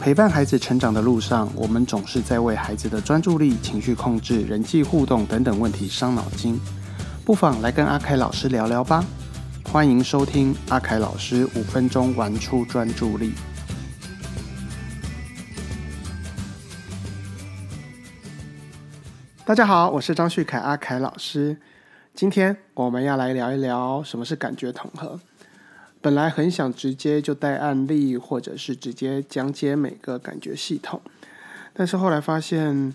[0.00, 6.60] 陪伴孩子成长的路上，我们总是在为孩子的专注力、情绪控制、人际互动等等问题伤脑筋。
[7.24, 9.02] 不妨来跟阿凯老师聊聊吧。
[9.72, 13.32] 欢迎收听阿凯老师五分钟玩出专注力。
[19.46, 21.56] 大家好，我是张旭凯阿凯老师。
[22.14, 25.18] 今天我们要来聊一聊什么是感觉统合。
[26.04, 31.00] 本来很想直接就带案例，或者是直接讲解每个感觉系统，
[31.72, 32.92] 但是后来发现，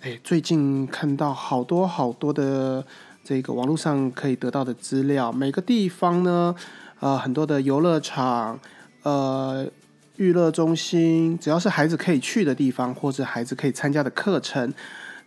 [0.00, 2.82] 哎，最近看到好多好多的
[3.22, 6.54] 这个网络上可以得到的资料，每个地方呢，
[7.00, 8.58] 呃，很多的游乐场、
[9.02, 9.70] 呃，
[10.16, 14.72] 娱乐中心，只要是孩子可以去的地方，或者孩子可以参加的课程，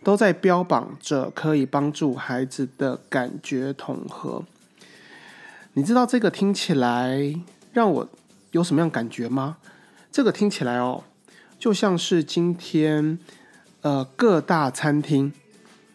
[0.02, 4.42] 都在标榜着可以帮助孩子的感觉统合。
[5.74, 7.32] 你知道这个听起来
[7.72, 8.08] 让我
[8.50, 9.58] 有什么样感觉吗？
[10.10, 11.04] 这个听起来哦，
[11.60, 13.16] 就像是今天
[13.82, 15.32] 呃各大餐厅，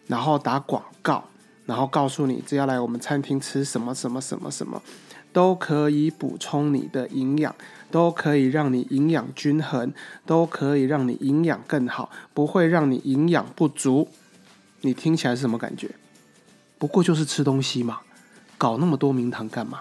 [0.07, 1.25] 然后打广告，
[1.65, 4.81] 然后告诉你只要来我们餐厅吃什么什么什么什么，
[5.33, 7.53] 都可以补充你的营养，
[7.91, 9.93] 都可以让你营养均衡，
[10.25, 14.07] 都可以让你营养更好，不会让你营养不足。
[14.79, 15.91] 你听起来是什么感觉？
[16.77, 17.99] 不过就是吃东西嘛。
[18.57, 19.79] 搞那么多名堂干嘛？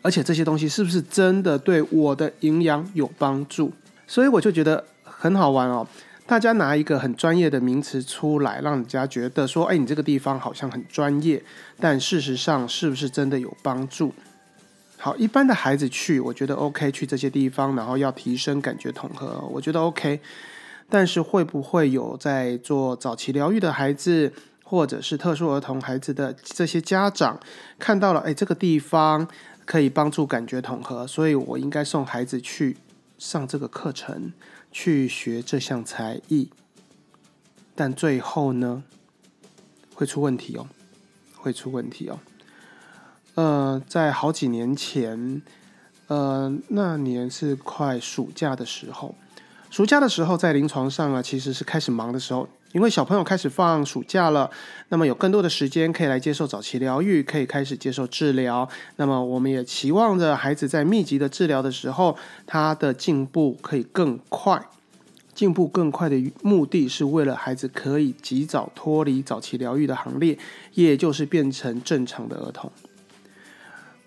[0.00, 3.72] 而且这些东西是不是真的对我的营养有帮助？
[4.06, 5.86] 所以我就觉得很好玩哦。
[6.24, 11.42] 大家拿一个很专业的名词出来，让人家觉得说：“哎，你这个地方好像很专业。”
[11.80, 14.12] 但事实上是不是真的有帮助？
[14.98, 20.20] 好，一般的孩子去，我觉得 OK，去这些地方，然后要提升感觉统合，我觉得 OK。
[20.90, 24.32] 但是会不会有在做早期疗愈的孩子？
[24.68, 27.40] 或者是特殊儿童孩子的这些家长
[27.78, 29.26] 看到了，哎，这个地方
[29.64, 32.76] 可以帮助感觉统合，所以我应该送孩子去
[33.16, 34.30] 上这个课程，
[34.70, 36.50] 去学这项才艺。
[37.74, 38.84] 但最后呢，
[39.94, 40.68] 会出问题哦，
[41.34, 42.18] 会出问题哦。
[43.36, 45.40] 呃，在好几年前，
[46.08, 49.14] 呃，那年是快暑假的时候，
[49.70, 52.48] 暑假的时候在临床上啊，其实是开始忙的时候。
[52.72, 54.50] 因为小朋友开始放暑假了，
[54.90, 58.68] 那么有更多的时间可以来接受早期疗愈，可以开始接受治疗。
[58.96, 64.62] 那么我们也期望着孩子在密集的治疗的时候，他的进步可以更快。
[65.34, 70.38] 进步更快的目的是为了孩子可以及早脱离早期疗愈的行列，
[70.74, 72.70] 也就是变成正常的儿童。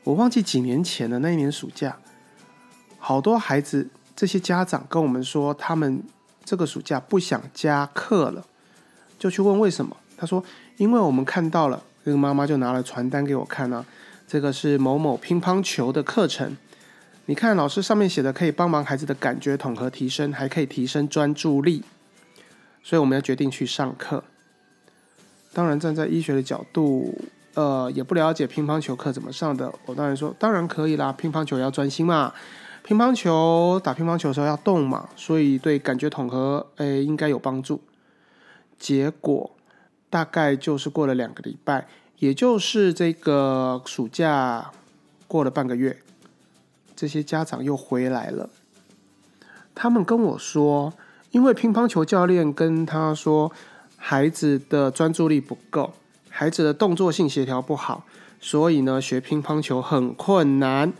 [0.03, 1.97] 我忘记几年前的那一年暑假，
[2.99, 3.89] 好多孩子
[4.21, 6.03] 这些家长跟我们说，他们
[6.45, 8.45] 这个暑假不想加课了。
[9.17, 9.97] 就去问为什么？
[10.15, 10.43] 他说
[10.77, 13.83] ：“因为我们看到了。”这个妈妈就拿了传单给我看啊，
[14.27, 16.55] 这个是某某乒乓球的课程。
[17.25, 21.83] 你看，老师上面写的可以帮忙孩子的感觉统合提升，还可以提升专注力。
[22.83, 24.23] 所以我们要决定去上课。
[25.51, 27.19] 当然，站在医学的角度，
[27.55, 29.73] 呃，也不了解乒乓球课怎么上的。
[29.87, 32.31] 我当然说，当然可以啦，乒乓球要专心嘛。
[32.83, 37.81] 乒乓球打乒乓球的时候要动嘛，所以对感觉统合，诶，应该有帮助。
[38.77, 39.51] 结果
[40.09, 41.87] 大概就是过了两个礼拜，
[42.17, 44.71] 也就是这个暑假
[45.27, 46.01] 过了半个月，
[46.95, 48.49] 这些家长又回来了。
[49.73, 50.91] 他们跟我说，
[51.29, 53.51] 因为乒乓球教练跟他说，
[53.95, 55.93] 孩子的专注力不够，
[56.29, 58.03] 孩子的动作性协调不好，
[58.41, 60.91] 所以呢，学乒乓球很困难。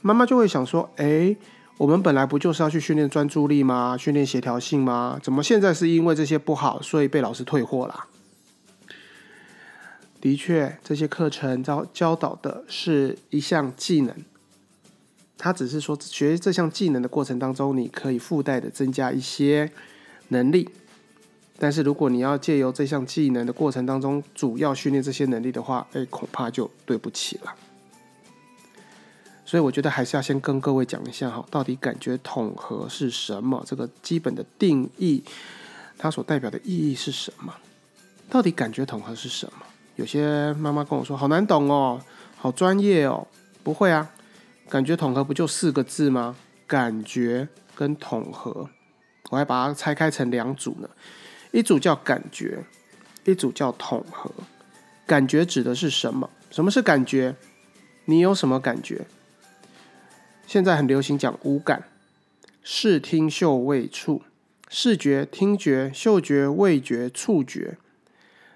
[0.00, 1.36] 妈妈就会想说，哎。
[1.78, 3.96] 我们本来不就是要去训练专注力吗？
[3.96, 5.16] 训练协调性吗？
[5.22, 8.08] 怎么现在是因为这些不好，所以被老师退货啦？
[10.20, 14.12] 的确，这些课程教教导的是一项技能，
[15.36, 19.70] 他只是说学这项技能的过程当中，你可以附带的增加一些
[20.30, 20.68] 能力。
[21.60, 27.54] 但是如果你要借由这项技能的过程当中，主要训练这些能力的话，哎，恐怕就对不起了。
[29.48, 33.64] 所以我觉得还是要先跟各位讲一下哈，到底感觉统合是什么？
[33.66, 35.24] 这个基本的定义，
[35.96, 37.54] 它所代表的意义是什么？
[38.28, 39.64] 到底感觉统合是什么？
[39.96, 41.98] 有些妈妈跟我说，好难懂哦，
[42.36, 43.26] 好专业哦。
[43.62, 44.10] 不会啊，
[44.68, 46.36] 感觉统合不就四个字吗？
[46.66, 48.68] 感觉跟统合，
[49.30, 50.90] 我还把它拆开成两组呢，
[51.52, 52.62] 一组叫感觉，
[53.24, 54.30] 一组叫统合。
[55.06, 56.28] 感觉指的是什么？
[56.50, 57.34] 什么是感觉？
[58.04, 59.06] 你有什么感觉？
[60.48, 61.84] 现在很流行讲五感，
[62.62, 64.22] 视听嗅味触，
[64.70, 67.76] 视觉、听觉、嗅觉、味觉、触觉。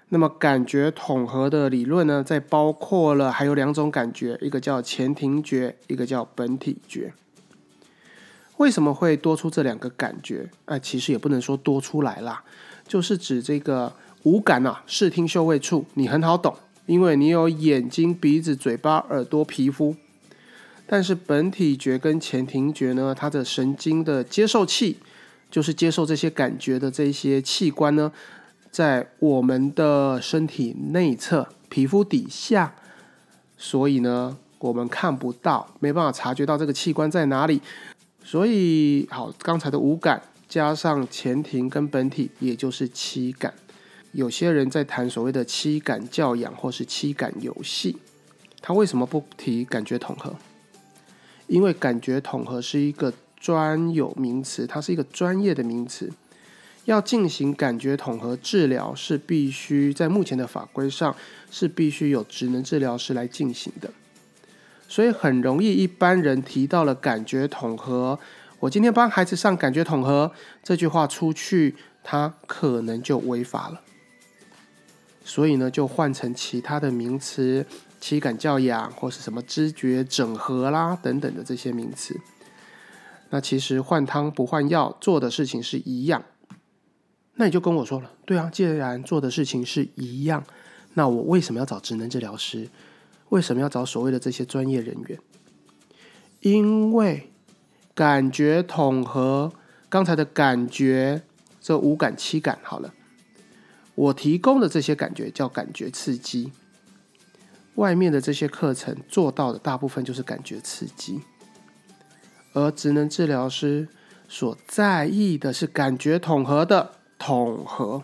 [0.09, 7.13] 那么感觉统合的理论呢，在包括了还有两种感觉，一个叫前庭觉，一个叫本体觉。
[8.57, 10.49] 为什么会多出这两个感觉？
[10.65, 12.43] 哎，其实也不能说多出来啦，
[12.87, 13.93] 就是指这个
[14.23, 16.55] 五感啊，视听嗅味触，你很好懂，
[16.87, 19.95] 因为你有眼睛、鼻子、嘴巴、耳朵、皮肤。
[20.85, 24.97] 但是本体觉跟前庭觉呢，它的神经的接受器，
[25.49, 28.11] 就是接受这些感觉的这些器官呢，
[28.69, 32.75] 在我们的身体内侧皮肤底下，
[33.57, 37.61] 所以呢，我们看不到，没办法察觉到这个器官在哪里。
[38.23, 43.53] 所以，好，刚才的五感加上前庭跟本体，也就是七感。
[44.11, 47.97] 有些人在谈所谓的七感教养或是七感游戏，
[48.61, 50.35] 他为什么不提感觉统合？
[51.53, 56.11] 因为感觉统合是一个专有名词，它是一个专业的名词。
[56.85, 61.15] 要进行感觉统合治疗，是必须在目前的法规上
[61.51, 63.91] 是必须有职能治疗师来进行的。
[64.87, 68.17] 所以很容易一般人提到了感觉统合，
[68.59, 70.31] 我今天帮孩子上感觉统合
[70.63, 73.79] 这句话出去，他可能就违法了。
[75.23, 77.63] 所以呢，就换成其他的名词。
[78.03, 82.19] 七感教养或是什么知觉整合啦等等的这些名词，
[83.29, 86.21] 那其实换汤不换药，做的事情是一样。
[87.35, 90.43] 那你就跟我说了，对啊，既然做的事情是一样，
[90.95, 92.67] 那我为什么要找职能治疗师？
[93.29, 95.17] 为什么要找所谓的这些专业人员？
[96.41, 97.31] 因为
[97.95, 99.53] 感觉统合，
[99.87, 101.23] 刚才的感觉，
[101.61, 102.93] 这五感七感好了，
[103.95, 106.51] 我提供的这些感觉叫感觉刺激。
[107.75, 111.21] 外面的这些课程做到的大部分就是感觉刺激，
[112.53, 113.87] 而职能治疗师
[114.29, 118.03] 所在意的是感觉统合的统合。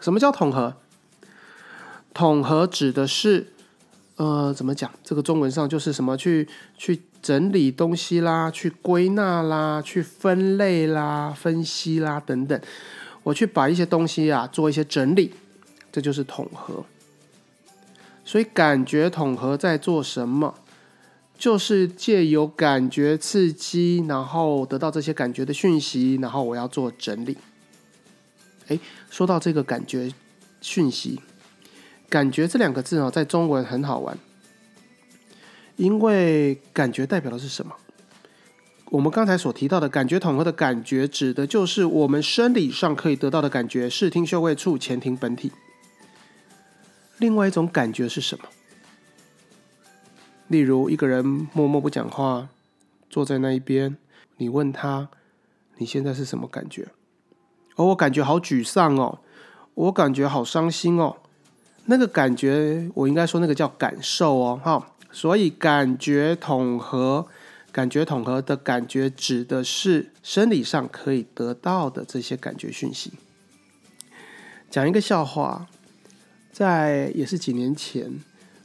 [0.00, 0.76] 什么叫统合？
[2.14, 3.52] 统合指的是，
[4.16, 4.90] 呃，怎么讲？
[5.04, 6.16] 这个中文上就是什么？
[6.16, 12.60] 去去整理东西啦，去归纳啦，去分类啦，分析啦等等。
[13.22, 15.34] 我去把一些东西啊做一些整理，
[15.92, 16.84] 这就是统合。
[18.24, 20.54] 所以感觉统合在做什么？
[21.38, 27.38] 就是借由感觉刺激，然后得到这些感觉的讯息，然后我要做整理。
[28.68, 28.78] 哎，
[29.08, 30.12] 说到这个感觉
[30.60, 31.18] 讯息，
[32.10, 34.18] 感觉这两个字啊，在中文很好玩，
[35.76, 37.74] 因为感觉代表的是什么？
[38.90, 45.50] 我们刚才所提到的感觉统合的感觉，指的就是我们生理上可以得到的感觉，视听嗅味触前庭本体。
[47.20, 48.46] 另外一种感觉是什么？
[50.48, 52.48] 例如，一个人默默不讲话，
[53.10, 53.96] 坐在那一边，
[54.38, 55.10] 你问他
[55.76, 56.88] ：“你现在是什么感觉？”
[57.76, 59.20] 哦，我感觉好沮丧哦，
[59.74, 61.18] 我感觉好伤心哦。
[61.84, 64.94] 那个感觉，我应该说那个叫感受哦，哈。
[65.12, 67.26] 所以，感觉统合，
[67.70, 73.12] 感觉统合的感觉指的是生理上可以得到的这些感觉讯息。
[74.70, 75.68] 讲一个笑话。
[76.52, 78.12] 在也是几年前，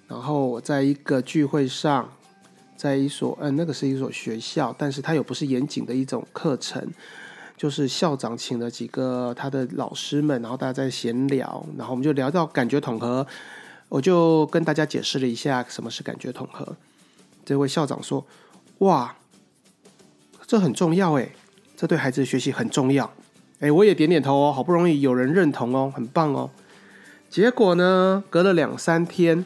[0.08, 2.12] 然后我在一个聚会上，
[2.76, 6.86] 在一所嗯，那个是一所学校，但是它有不是严谨的一种课程，
[7.56, 13.26] 就是校长请了几个他的老师们，然后大家在闲聊，然后我们就聊到感觉统合，
[13.88, 16.76] 我就跟大家解释了一下什么是感觉统合。
[17.46, 18.26] 这位校长说
[18.80, 19.16] ：“哇，
[20.48, 21.32] 这很重要诶，
[21.78, 23.10] 这对孩子的学习很重要。”
[23.62, 26.50] 哎，我也点点头哦，好不容易有人认同哦，很棒哦。
[27.36, 28.24] 结果呢？
[28.30, 29.44] 隔了两三天，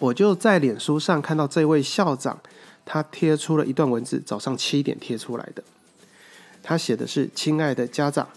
[0.00, 2.40] 我就在脸书上看到这位校长，
[2.84, 5.62] 他贴出了一段文字，早上七点贴出来的。
[6.60, 8.28] 他写的是：“亲爱的家长，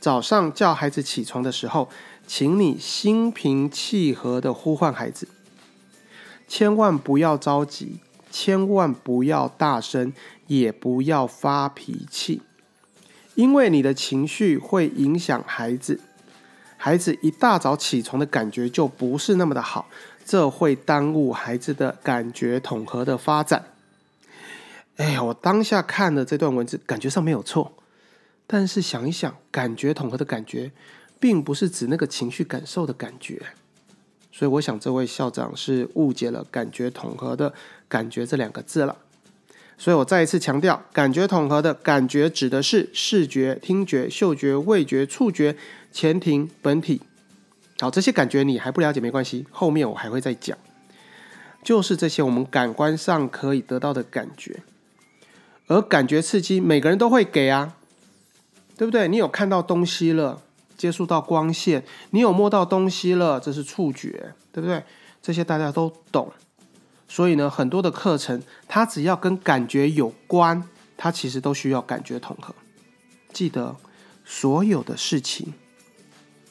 [0.00, 1.88] 早上叫孩子起床的时候，
[2.26, 5.28] 请你心平气和的呼唤孩子，
[6.48, 10.12] 千万不要着急，千万不要大声，
[10.48, 12.42] 也不要发脾气，
[13.36, 16.00] 因为你的情绪会影响孩子。”
[16.76, 19.88] 孩子一大早起床的感觉就不是那么的好，
[20.24, 23.64] 这会耽误孩子的感觉统合的发展。
[24.96, 27.72] 哎呀，我当下看了这段文字，感觉上没有错，
[28.46, 30.70] 但是想一想，感觉统合的感觉，
[31.18, 33.42] 并不是指那个情绪感受的感觉，
[34.32, 37.52] 所以我想这位校长是误解了“感觉统合”的
[37.88, 38.96] 感觉这两个字了。
[39.78, 45.54] 所以我再一次强调，感觉统合的感觉指的是视觉、听觉、嗅觉、味觉、触觉。
[45.96, 47.00] 前庭本体，
[47.80, 50.58] 好，这些感觉你还不了解没关系，后面我还会再讲。
[51.64, 54.62] 就是这些我们感官上可以得到的感觉，
[55.68, 57.78] 而感觉刺激每个人都会给啊，
[58.76, 59.08] 对不对？
[59.08, 60.42] 你有看到东西了，
[60.76, 64.84] 接触到光线，你有摸到东西了，这是触觉，对不对？
[65.22, 66.30] 这些大家都懂。
[67.08, 70.62] 所以呢，很多的课程它只要跟感觉有关，
[70.98, 72.54] 它其实都需要感觉统合。
[73.32, 73.74] 记得，
[74.26, 75.54] 所有的事情，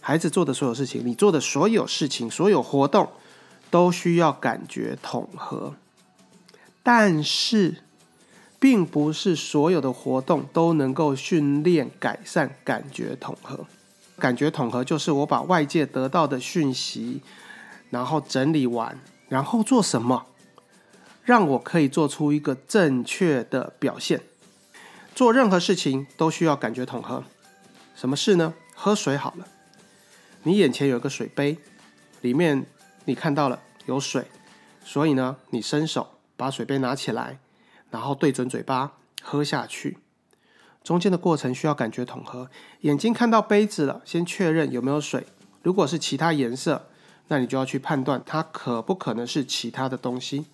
[0.07, 3.09] 孩子做的所有事情，你做的所有事情，所有活动，
[3.71, 5.73] 都需要感觉统合。
[6.83, 7.77] 但是，
[8.59, 13.65] 并不是所有的活动都能够训练改善感觉统合。
[14.19, 17.23] 感觉统合就是我把外界得到的讯息，
[17.89, 20.27] 然后整理完，然后做什么，
[21.23, 24.21] 让我可以做出一个正确的表现。
[25.15, 27.23] 做任何事情都需要感觉统合。
[27.95, 28.53] 什么事呢？
[28.75, 29.47] 喝水好了，
[30.47, 31.57] 你眼前有一个水杯，
[32.21, 32.67] 里面
[33.05, 34.25] 你看到了有水，
[34.83, 37.39] 所以呢，你伸手把水杯拿起来，
[37.89, 39.97] 然后对准嘴巴喝下去。
[40.83, 42.47] 中间的过程需要感觉统合。
[42.81, 45.25] 眼睛看到杯子了，先确认有没有水。
[45.63, 46.89] 如果是其他颜色，
[47.29, 50.45] 那你就要去判断它可不可能是其他的东西。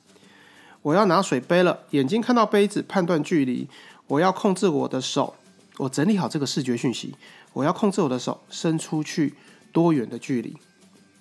[0.84, 3.68] 我要拿水杯了，眼睛看到杯子，判断距离。
[4.08, 5.36] 我要控制我的手，
[5.80, 7.14] 我整理好这个视觉讯息。
[7.52, 9.34] 我要控制我的手伸出去
[9.72, 10.56] 多远的距离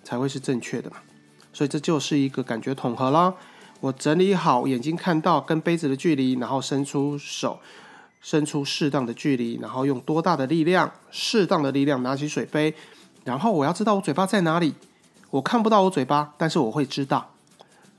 [0.03, 0.97] 才会是正确的嘛？
[1.53, 3.35] 所以这就是一个感觉统合啦。
[3.81, 7.59] 我整理好眼睛看到跟杯子的距离，然后伸出手，
[8.21, 12.75] 伸出适当的距离，然后用多大的力量，适当的力量拿起水杯。
[13.25, 14.75] 然后我要知道我嘴巴在哪里，
[15.31, 17.31] 我看不到我嘴巴，但是我会知道。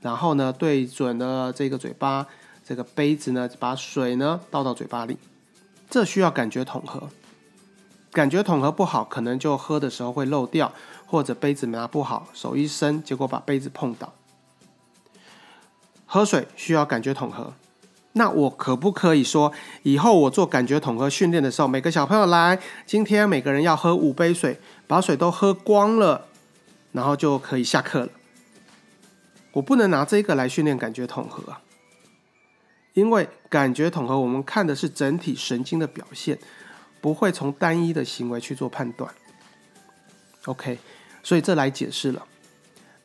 [0.00, 2.26] 然后呢，对准了这个嘴巴。
[2.64, 5.18] 这个杯子呢，把水呢倒到嘴巴里，
[5.90, 7.10] 这需要感觉统合。
[8.12, 10.72] 感觉统合不好，可能就喝的时候会漏掉，
[11.06, 14.12] 或者杯子拿不好，手一伸，结果把杯子碰倒。
[16.04, 17.54] 喝水需要感觉统合，
[18.12, 19.50] 那我可不可以说，
[19.82, 26.26] 以后我做感觉统合训练的时候，每个小朋友来，今天每个人要喝五杯水，把水都喝光了，
[26.92, 28.08] 然后就可以下课了？
[29.52, 31.62] 我不能拿这个来训练感觉统合啊。
[32.92, 36.38] 因为感觉统合，我们看的是整体神经的表现，
[37.02, 39.12] 不会从单一的行为去做判断。
[40.46, 40.78] OK，
[41.22, 42.26] 所以这来解释了，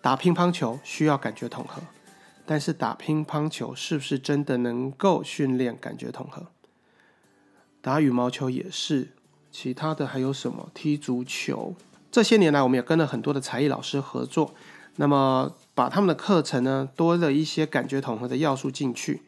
[0.02, 1.82] 打乒乓球需要感觉统合，
[2.46, 6.48] 但是打乒乓球是不是真的能够训练感觉统合？
[7.82, 9.10] 打羽毛球也是，
[9.52, 10.70] 其他的还有什么？
[10.74, 11.76] 踢足球，
[12.12, 14.54] 这些年来我们也跟了很多的才艺老师合作，
[14.98, 19.24] 那么把他们的课程呢多了一些感觉统合的要素进去。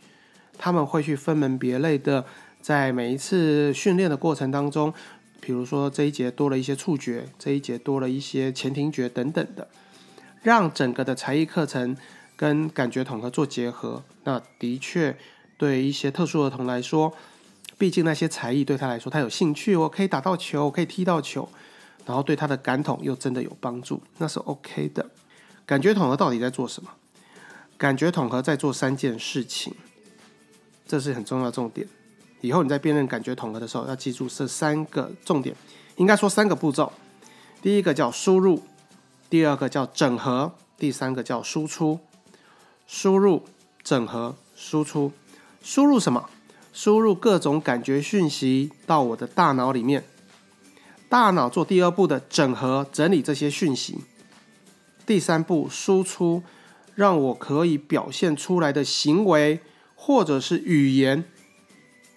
[0.57, 2.25] 他们会去分门别类的，
[2.69, 4.93] 在每一次训练的过程当中，
[5.41, 9.67] 比如说这一节多了一些触觉，这一节多了一些前庭觉等等的，
[10.43, 11.97] 让整个的才艺课程
[12.35, 14.03] 跟感觉统合做结合。
[14.23, 15.17] 那的确
[15.57, 17.11] 对一些特殊儿童来说，
[17.79, 21.49] 毕竟那些才艺对他来说他有兴趣，我可以打到球，可以踢到球，
[22.05, 25.09] 然后对他的感统又真的有帮助，那是 OK 的。
[25.65, 26.91] 感觉统合到底在做什么？
[27.79, 29.73] 感觉统合在做三件事情。
[30.85, 31.87] 这是很重要的重点。
[32.41, 35.55] 以后你在辨认感觉统合的时候，要记住这三个重点，
[35.97, 36.91] 应该说三个步骤。
[37.61, 38.63] 第一个叫输入，
[39.29, 41.99] 第二个叫整合，第三个叫输出。
[42.87, 43.43] 输入、
[43.83, 45.11] 整合、输出。
[45.61, 46.29] 输入什么？
[46.71, 50.03] 输入各种感觉讯息到我的大脑里面，
[51.09, 53.99] 大脑做第二步的整合整理这些讯息。
[55.05, 56.43] 第三步输出，
[56.95, 59.59] 让我可以表现出来的行为。
[60.01, 61.25] 或者是语言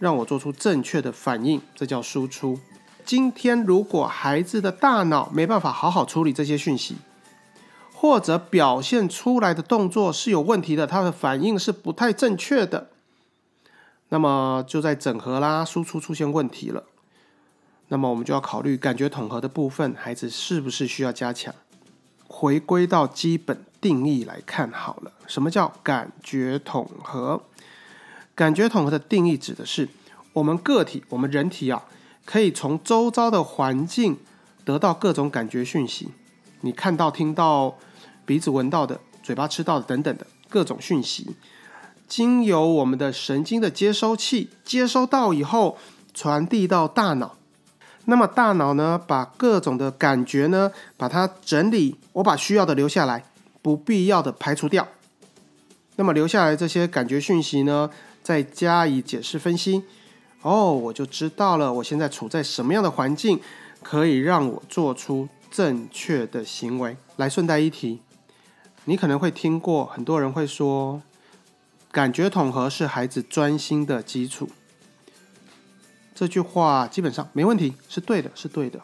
[0.03, 2.59] 让我做出正确的反应，这叫输出。
[3.05, 6.97] 今天如果孩子的大脑没办法好好处理这些讯息，
[7.95, 12.89] 或者表现出来的动作是有问题的，他的反应是不太正确的，
[14.09, 16.83] 那么就在整合啦，输出出现问题了。
[17.87, 21.55] 那么我们就要考虑感觉统合的部分，孩子是不是需要加强？
[22.27, 27.41] 回归到基本定义来看好了，什么叫感觉统合？
[28.35, 29.89] 感觉统合的定义指的是，
[30.33, 31.85] 我们个体，我们人体啊，
[32.25, 34.17] 可以从周遭的环境
[34.65, 36.09] 得到各种感觉讯息。
[36.63, 37.77] 你看到、听到、
[38.25, 41.37] 鼻子闻到的、嘴巴吃到的等等的各种讯息，
[42.09, 45.77] 经由我们的神经的接收器接收到以后，
[46.15, 47.37] 传递到大脑。
[48.07, 53.25] 那么大脑呢，把各种的感觉呢，把它整理，我把需要的留下来，
[53.61, 54.89] 不必要的排除掉。
[55.97, 57.91] 那么留下来这些感觉讯息呢？
[58.23, 59.83] 再加以解释分析，
[60.43, 61.73] 哦，我就知道了。
[61.73, 63.41] 我现在处在什么样的环境，
[63.83, 66.97] 可以让我做出正确的行为？
[67.17, 68.01] 来，顺带一提，
[68.85, 71.03] 你可能会听过很多人会说，
[71.91, 74.49] 感觉统合是孩子专心的基础。
[76.15, 78.81] 这句话基本上没问题，是对的，是对的。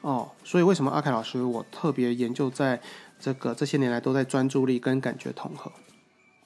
[0.00, 2.80] 哦，所以为什么阿凯老师我特别研究在
[3.18, 5.70] 这个这些年来都在专注力跟感觉统合？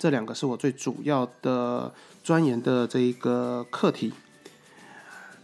[0.00, 1.92] 这两个是我最主要的
[2.25, 4.14] 钻研的这一个课题。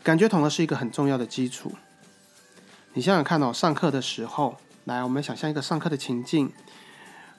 [0.02, 1.70] 感觉统合是一个很重要的基础。
[2.94, 6.50] 你想想看哦，上课的时候，来，我们想象一个上课的情境，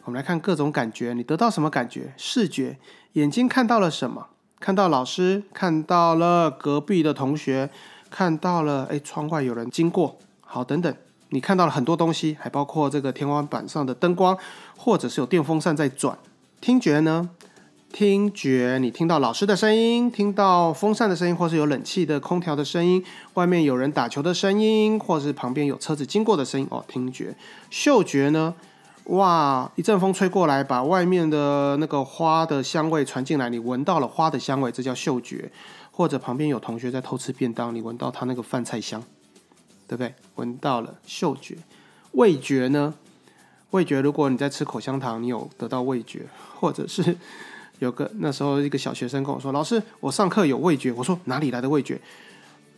[0.04, 2.14] 我们来看各种感觉，你得到什么感觉？
[2.18, 2.78] 视觉，
[3.14, 4.28] 眼睛看到了什么？
[4.60, 7.72] 看到老师，看到了隔壁的同学，
[8.12, 10.96] 看到了哎，窗外有人经过，好，等等，
[11.30, 14.38] 你看到了很多东西，还包括这个天花板上的灯光，
[14.78, 16.16] 或者是有电风扇在转。
[16.60, 17.30] 听觉呢？
[17.94, 23.04] 听觉，你听到老师的声音，听到风扇的声音，或是有冷气的空调的声音，
[23.36, 26.68] 外面有人打球的声音，或是旁边有车子经过的声音。
[26.70, 27.36] 哦，听觉。
[27.70, 28.54] 嗅觉呢？
[29.06, 35.52] 哇，一阵风吹过来，把外面的那个花的香味传进来，你闻到了花的香味，这叫嗅觉。
[35.92, 39.02] 或者旁边有同学在偷吃便当，你闻到他那个饭菜香，
[39.88, 40.14] 对不对？
[40.36, 41.58] 闻到了嗅觉。
[42.12, 42.94] 味觉呢？
[43.72, 46.26] 味觉，如果你在吃口香糖，你有得到味觉，
[46.60, 47.16] 或者是。
[47.80, 52.02] 有个那时候一个小学生跟我说：“老师，我上课有味觉。”我说：“哪里来的味觉？”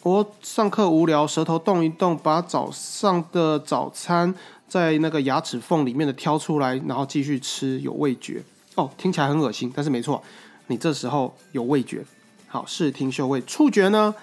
[0.04, 4.36] 我上课无聊，舌头动一动，把早上的早餐
[4.68, 8.44] 在那个牙齿缝里面的挑出来，然后继续吃，有味觉。
[8.76, 10.22] 哦，听起来很恶心，但是没错，
[10.68, 12.04] 你这时候有味觉。
[12.48, 14.14] 好，视听嗅味，触觉呢？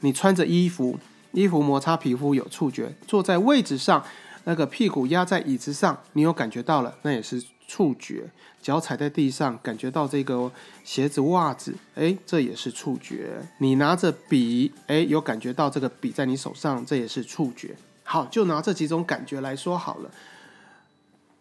[0.00, 0.98] 你穿着衣服，
[1.30, 4.04] 衣服摩擦皮肤有触觉；坐在位置上，
[4.48, 8.30] 那个屁股压在椅子上，你有感觉到了，那也是触觉。
[8.62, 10.50] 脚踩在地上，感觉到这个
[10.84, 13.44] 鞋子、袜子，哎，这也是触觉。
[13.58, 17.76] 你拿着笔，哎，有感觉到这个笔在你手上，这也是触觉。
[18.04, 20.10] 好，就拿这几种感觉来说好了。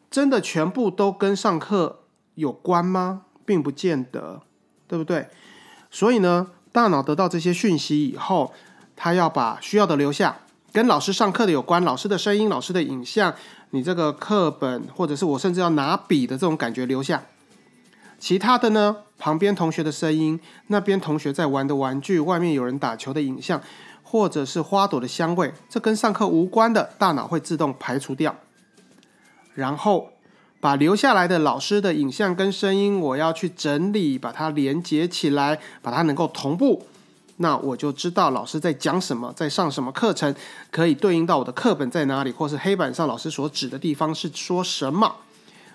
[0.10, 2.00] 真的全部都跟上课
[2.34, 3.24] 有关吗？
[3.46, 4.42] 并不见得，
[4.88, 5.28] 对不对？
[5.92, 8.52] 所以呢，大脑得到这些讯息以后，
[8.96, 10.40] 它要把需要的留下。
[10.76, 13.34] 跟老师上课的有关，老师的声音、老师的影像，
[13.70, 17.24] 你这个课本，或者是我甚至要拿笔的这种感觉留下。
[18.20, 23.62] 其他的呢，旁边同学的声音，那边同学在玩的玩具，外面有人打球的影像，
[24.04, 28.36] 或者是花朵的香味，这跟上课无关的，大脑会自动排除掉。
[29.54, 30.10] 然后
[30.60, 36.86] 把留下来的老师的影像跟声音，我要去整理，把它连接起来，把它能够同步。
[37.38, 40.34] 那我就知道老师在讲什么，在上什么课程，
[40.72, 45.14] 可以对应到我的课本在哪里，或是黑板上老师所指的地方是说什么，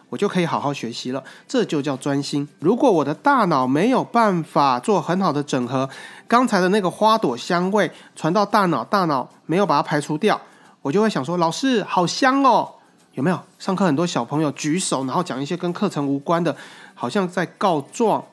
[0.08, 1.22] 我就可以好好学习了。
[1.46, 2.48] 这就叫专心。
[2.60, 5.88] 如果我的大脑没有办法做很好的整合，
[6.26, 10.40] 刚才的那个花朵香味传到大脑，大脑没有把它排除掉，
[10.80, 12.66] 我就会想说：老师好香哦，
[13.12, 13.38] 有没有？
[13.58, 16.56] 上课很多小朋友举手，然后讲一些跟课程无关的，
[16.94, 18.24] 好像在告状。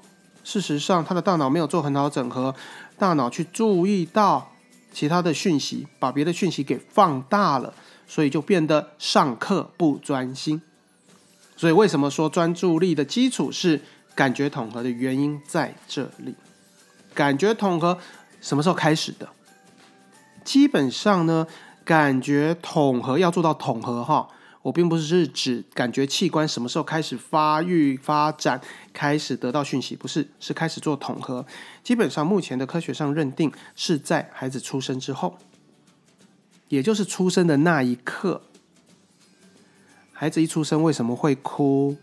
[0.46, 2.56] 事实上，他的大脑没有做很好的整合。
[2.98, 4.52] 大脑去注意到
[4.92, 7.74] 其他的讯息，把别的讯息给放大了，
[8.08, 10.62] 所以就变得上课不专心。
[11.56, 13.82] 所以为什么说专注力的基础是
[14.16, 16.36] 感觉统合的原因在这里？
[17.14, 17.98] 感觉统合
[18.42, 19.30] 什么时候开始的？
[20.44, 21.46] 基本上呢，
[21.84, 24.28] 感觉统合要做到统合哈。
[24.64, 28.60] 我并不是指感觉器官什么时候开始发育发展，
[28.92, 31.46] 开始得到讯息，不是，是开始做统合。
[31.84, 35.38] 基本上，目前的科学上认定是在孩子出生之后，
[36.70, 38.42] 也就是出生的那一刻。
[40.12, 41.96] 孩子一出生为什么会哭？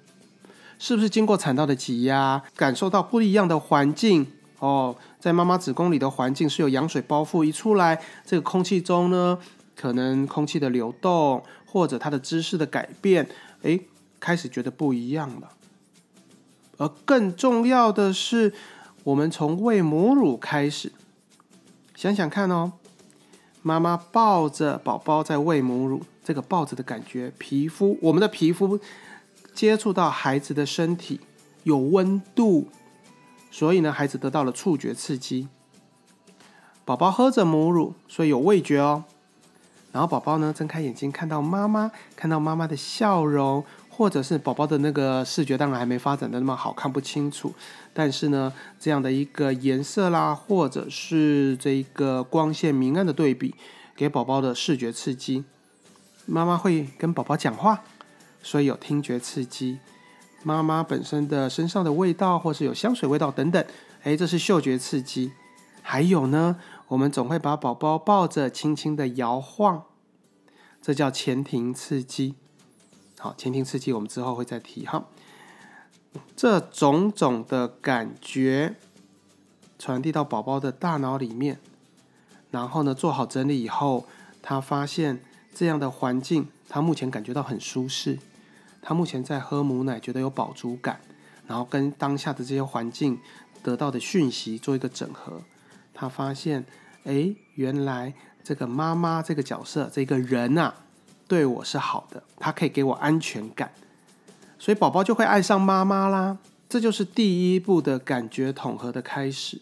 [0.78, 4.26] 是不是经过产道的挤压，感受到不一样的环境？
[4.60, 9.38] 哦，在妈妈子宫里的环境是有羊水包覆，一出来，这个空气中呢，
[9.76, 11.42] 可能空气的流动。
[11.66, 13.28] 或者他的姿势的改变，
[13.62, 13.80] 诶，
[14.20, 15.50] 开始觉得不一样了。
[16.76, 18.54] 而更重要的是，
[19.02, 20.92] 我们从喂母乳开始，
[21.96, 22.74] 想想看哦，
[23.60, 28.78] 妈妈抱着宝宝在喂母乳，这个抱着的感觉，皮肤，我们的皮肤
[29.52, 31.18] 接触到孩子的身体
[31.64, 32.68] 有温度，
[33.50, 35.48] 所以呢，孩子得到了触觉刺激。
[36.84, 39.02] 宝宝喝着母乳，所以有味觉哦。
[39.94, 47.54] 然后宝宝呢，睁开眼睛看到妈妈，看到妈妈的笑容，或者是宝宝的那个视觉，当然还没发展的那么好看不清楚。
[47.92, 53.54] 但是呢，这样的一个颜色啦，或者是这一个光线明暗的对比，
[53.94, 55.44] 给宝宝的视觉刺激。
[56.26, 57.84] 妈妈会跟宝宝讲话，
[58.42, 59.78] 所以有听觉刺激。
[60.42, 63.64] 妈妈本身的身上的味道，或是有香水味道等等，
[64.02, 65.30] 哎，这是嗅觉刺激。
[65.82, 66.56] 还有呢。
[66.88, 69.84] 我们总会把宝宝抱着，轻轻的摇晃，
[70.82, 72.34] 这叫前庭刺激。
[73.18, 75.06] 好，前庭刺激我们之后会再提哈。
[76.36, 78.76] 这种种的感觉
[79.78, 81.58] 传递到宝宝的大脑里面，
[82.50, 84.06] 然后呢，做好整理以后，
[84.42, 85.20] 他发现
[85.54, 88.18] 这样的环境，他目前感觉到很舒适。
[88.82, 91.00] 他目前在喝母奶，觉得有饱足感。
[91.46, 93.18] 然后跟当下的这些环境
[93.62, 95.40] 得到的讯息做一个整合。
[95.94, 96.66] 他发现，
[97.04, 100.74] 哎，原来这个妈妈这个角色，这个人啊，
[101.26, 103.72] 对我是好的，他可以给我安全感，
[104.58, 106.36] 所以宝宝就会爱上妈妈啦。
[106.68, 109.60] 这就是第一步的感觉统合的开始。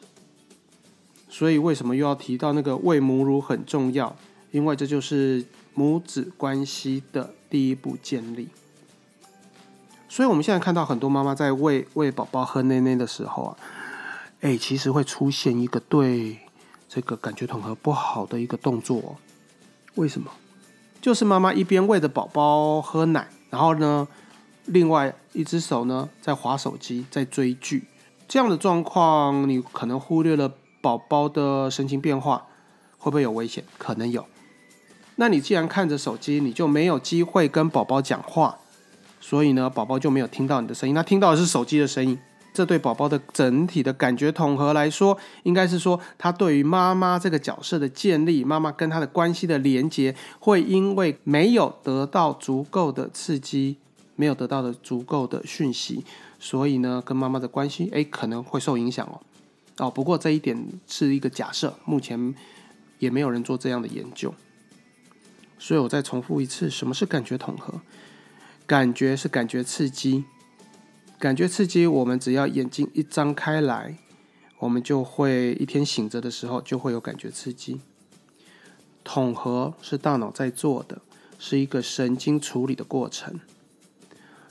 [1.28, 4.14] 所以为什么又要提到那个喂母乳很重要？
[4.50, 8.48] 因为这就是母子关系的第一步建立。
[10.08, 13.56] 所以我们现在看到很多妈妈在喂喂宝宝喝奶奶的时候啊，
[14.42, 16.36] 哎，其实会出现一个对
[16.88, 19.16] 这个感觉统合不好的一个动作。
[19.94, 20.30] 为什么？
[21.00, 24.06] 就是妈妈一边喂着宝宝喝奶，然后呢，
[24.66, 27.84] 另外一只手呢在划手机，在追剧。
[28.26, 32.46] 这样的状况，你可能忽略了宝宝的神情变化，
[32.98, 33.62] 会不会有危险？
[33.78, 34.26] 可能有。
[35.14, 38.58] 那你既然看着手机，你就没有机会跟宝宝讲话。
[39.20, 42.18] 所以呢，宝宝就没有听到你的声音，他听到的是手机的声音。
[42.52, 53.76] 这对宝宝的整体的感觉统合来说，应该是说，他对于妈妈这个角色的建立，妈妈跟他的关系的连接，会因为没有得到足够的刺激，
[54.16, 56.04] 没有得到的足够的讯息，
[56.38, 59.20] 所以呢，跟妈妈的关系，哎，可能会受影响哦。
[59.78, 62.34] 哦，不过这一点是一个假设，目前
[62.98, 64.34] 也没有人做这样的研究。
[65.58, 67.80] 所以我再重复一次，什么是感觉统合？
[68.66, 70.24] 感觉是感觉刺激，
[71.22, 73.96] 感觉刺激，我们只要眼睛一张开来，
[74.58, 77.80] 我们就会一天醒着的时候就会有感觉刺激。
[79.04, 81.00] 统合是大脑在做的，
[81.38, 83.38] 是一个神经处理的过程，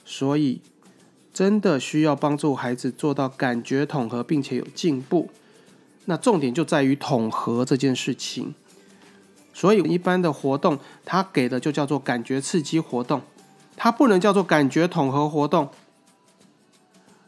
[0.06, 0.62] 所以
[1.34, 5.30] 真的需要帮助孩子做到感觉统合，并且有进步。
[6.06, 8.56] 那重点就在于统合这件事情。
[9.54, 13.22] 所以一般的活动，它给的就叫做感觉刺激活动。
[13.76, 15.70] 它不能叫做感觉统合活动。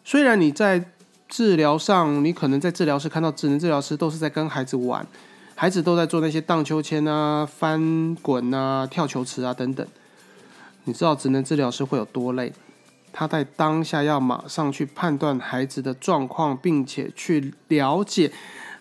[0.04, 0.92] 虽然你在
[1.28, 5.06] 治疗上，你可能在治疗室看到智能治疗师都是在跟孩子玩，
[5.56, 9.86] 孩子都在做那些荡秋千啊、翻滚啊、跳球池啊等等。
[10.84, 12.52] 你知道智能治疗师会有多累？
[13.12, 18.32] 他在当下要马上去判断孩子的状况，并且去了解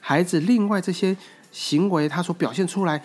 [0.01, 1.17] 孩子另外这些
[1.51, 3.03] 行为他所表现出来。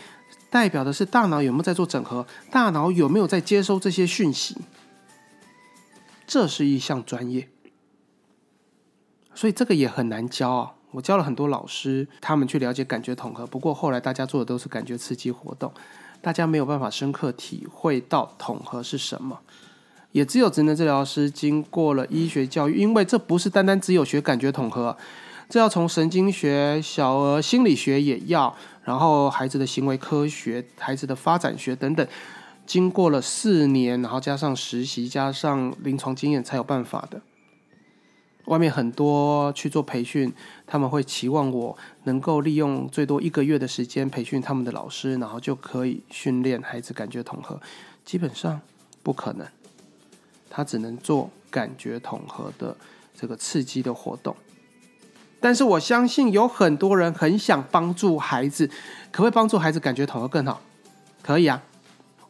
[0.50, 4.56] 代表的是大脑有没有在做整合，大脑有没有在接收这些讯息，
[6.26, 7.50] 这是一项专业，
[9.38, 10.74] 所以这个也很难教啊。
[10.90, 15.72] 我教了很多老师，他们去了解感觉统合，不过后来大家做的都是感觉刺激活动，
[16.22, 19.40] 大家没有办法深刻体会到统合是什么。
[20.12, 24.98] 也只有职能治疗师经过了医学教育，因为这不是单单只有学感觉统合，
[25.48, 28.56] 这要从神经学、小儿心理学也要。
[28.84, 32.08] 然后孩子的行为科学、孩子的发展学等等，
[32.66, 37.22] 经过了四年，然后加上实习、加上临床经验，才有办法的。
[38.48, 40.34] 外面很多去做培训，
[40.66, 47.60] 他们会期望我能够利用最多一个月的时间培训他们的老师，然后就可以训练孩子感觉统合，
[48.06, 48.60] 基本上
[49.04, 49.46] 不可能。
[50.50, 52.76] 他只能做感觉统合的
[53.14, 54.36] 这个刺激的活动。
[55.40, 58.66] 但是我相信有很多人很想帮助孩子，
[59.12, 60.62] 可不可以帮助孩子感觉统合更好？
[61.22, 61.62] 可以啊，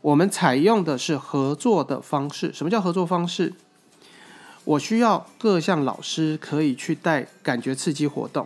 [0.01, 2.51] 我们采用的是合作的方式。
[2.51, 3.53] 什么叫合作方式？
[4.67, 8.45] 我需要各项老师可以去带感觉刺激活动，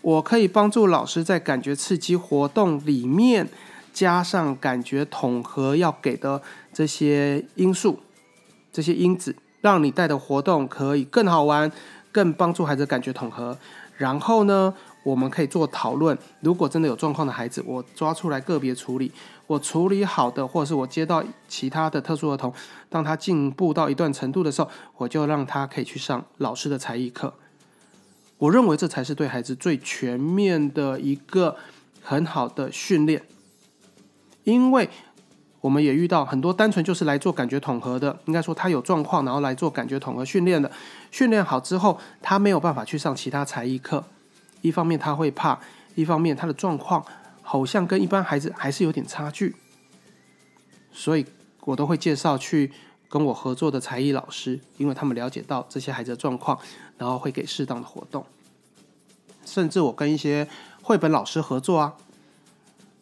[0.00, 3.48] 我可以帮助老师在感觉刺激活动里面
[3.92, 6.40] 加上感觉统合要给的
[6.72, 7.98] 这些因素、
[8.72, 11.68] 这些因子，让你带的活动可以更好玩，
[12.12, 13.58] 更帮助孩子感觉统合。
[13.96, 16.16] 然后呢，我们可以做讨论。
[16.42, 19.10] 如果真的有状况的孩子，我抓出来个别处理。
[19.50, 22.54] 我处理好的，或者是我接到其他的特殊儿童，
[22.88, 27.34] 当他进步到一段程度的时候，我就让他可以去上老师的才艺课。
[28.38, 31.56] 我认为这才是对孩子最全面的一个
[32.00, 33.24] 很好的训练。
[34.44, 34.88] 因为
[35.60, 40.70] 我们也遇到很多单纯就是来做感觉统合的，应该说他有状况，然后来做感觉统合训练的。
[41.10, 44.04] 训练好之后，他没有办法去上其他才艺课。
[44.60, 45.58] 一方面他会怕，
[45.96, 47.04] 一方面他的状况
[47.50, 49.56] 好像跟一般孩子还是有点差距。
[50.92, 51.26] 所以
[51.62, 52.70] 我都会介绍去
[53.08, 56.56] 跟我合作的才艺老师，因为他们了解到这些孩子的状况，
[56.96, 58.24] 然后会给适当的活动。
[59.44, 60.46] 甚至我跟一些
[60.80, 61.96] 绘本老师合作啊，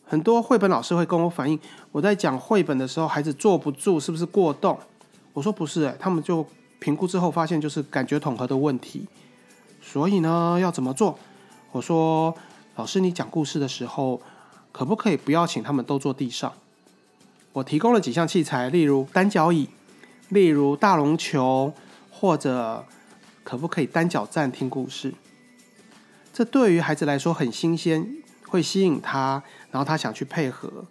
[0.06, 1.60] 很多绘本老师会跟我反映，
[1.92, 4.78] 我在讲绘本的时候，孩子坐不住，是不是过动？
[5.34, 6.46] 我说不是，哎，他们就。
[6.80, 9.04] 评估之后发现就是感觉统合的问题，
[9.82, 11.18] 所以呢要怎么做？
[11.72, 12.32] 我说
[12.76, 14.22] 老师，你讲故事的时候
[14.78, 16.52] 可不可以不要请他们都坐地上？
[17.52, 19.68] 我提供了几项器材，例如单脚椅，
[20.28, 21.74] 例如大龙球，
[22.12, 22.86] 或者
[23.42, 25.12] 可不可以单脚站听故事？
[26.32, 28.08] 这对于孩子来说很新鲜，
[28.46, 30.84] 会吸引他，然后他想去配合。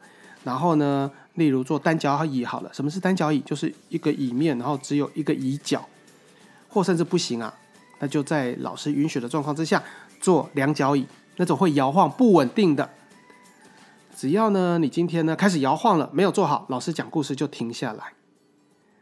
[0.44, 3.40] 然后呢，例如做单脚椅好了，什么是单脚椅？
[3.40, 5.88] 就是一个椅面，然后只有一个椅脚，
[6.68, 7.54] 或甚至不行啊，
[8.00, 9.82] 那就在老师允许的状况之下
[10.20, 12.90] 做两脚椅，那种会摇晃、不稳定的。
[14.18, 18.14] 只要呢，你今天呢开始摇晃了，没有做好，老师讲故事就停下来。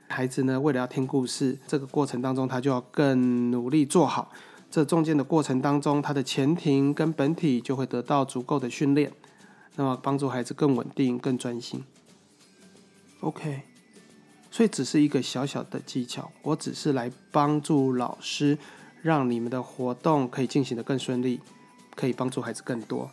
[0.10, 4.30] 孩子呢，为了要听故事，这个过程当中他就要更努力做好。
[4.70, 9.10] 这中间的过程当中，他的前庭跟本体就会得到足够的训练，
[9.78, 11.82] 那么帮助孩子更稳定、更专心。
[13.22, 13.62] OK，
[14.52, 18.58] 所以只是一个小小的技巧，我只是来帮助老师，
[19.02, 21.40] 让你们的活动可以进行的更顺利，
[21.96, 23.10] 可以帮助孩子更多。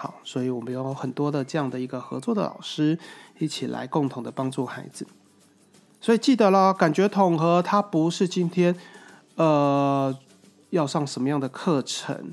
[0.00, 2.96] 好，所以我们有很多的这样的一个合作的老师，
[3.40, 5.04] 一起来共同的帮助孩子。
[6.00, 8.72] 所以记得了，感觉统合它不是今天
[9.34, 10.16] 呃
[10.70, 12.30] 要上什么样的课程，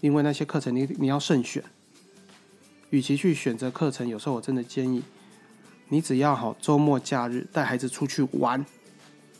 [0.00, 1.62] 因为那些课程你你要慎选。
[2.88, 5.02] 与其去选择课程，有时候我真的建议
[5.88, 8.64] 你只要好周末假日带孩子出去玩。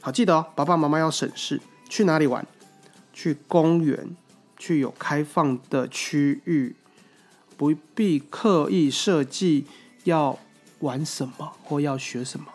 [0.02, 2.46] 好，记得哦，爸爸妈妈要审视去哪里玩，
[3.14, 4.14] 去公园，
[4.58, 6.76] 去有开放的区域。
[7.58, 9.66] 不必刻意设计
[10.04, 10.38] 要
[10.78, 12.46] 玩什么或要学什么。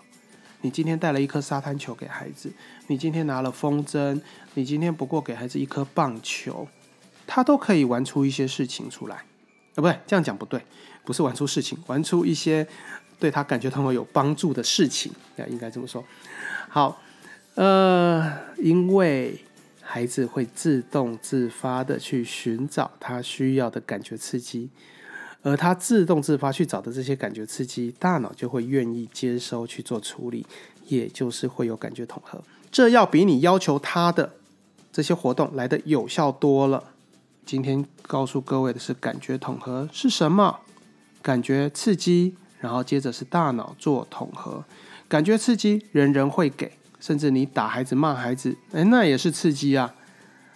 [0.62, 2.50] 你今天带了一颗沙滩球给孩子，
[2.88, 4.20] 你今天拿了风筝，
[4.54, 6.66] 你今天不过给孩子一颗棒球，
[7.28, 9.18] 他都可以玩出一些事情出来。
[9.18, 10.64] 啊，不对，这样讲不对，
[11.04, 12.66] 不是玩出事情，玩出一些
[13.20, 16.02] 对他感觉他们有帮助的事情，要应该这么说。
[16.70, 17.02] 好，
[17.56, 19.38] 呃，因为
[19.82, 24.70] 孩子会自动自发的去寻找他需要的感觉刺激。
[25.44, 30.46] 而他自动自发去找的这些感觉刺激，大脑就会愿意接收去做处理，
[30.88, 32.42] 也就是会有感觉统合。
[32.72, 34.34] 这要比你要求他的
[34.92, 36.84] 这些活动来的有效多了。
[37.46, 40.62] 今天告诉各位的是感觉统合是什么？
[41.22, 44.64] 感觉刺激，然后接着是大脑做统合。
[45.10, 49.94] 感觉刺激人人会给，甚至你打孩子骂孩子，哎，那也是刺激啊。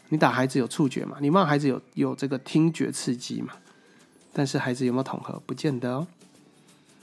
[0.10, 1.18] 你打孩子有触觉嘛？
[1.20, 3.54] 你骂孩子有有这个听觉刺激嘛？
[4.38, 6.06] 但是孩子有没有统合，不见得哦。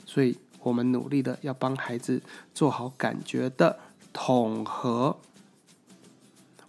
[0.05, 2.21] 所以我们努力的要帮孩子
[2.53, 3.77] 做好感觉的
[4.13, 5.17] 统合。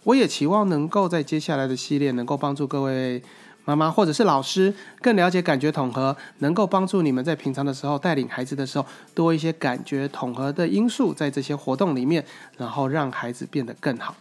[0.03, 3.23] 我也期望能够在接下来的系列，能够帮助各位
[3.63, 12.25] 妈妈或者是老师更了解感觉统合，能够帮助你们在平常的时候带领孩子的时候，多一些感觉统合的因素在这些活动里面，
[12.57, 14.13] 然后让孩子变得更好。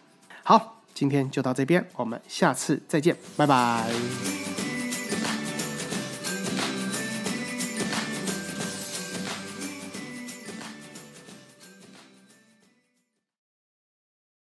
[0.45, 4.66] 好，今天就到这边，我们下次再见，拜拜。